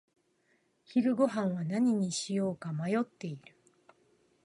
[0.83, 3.55] 昼ごはんは何にしようか迷っている。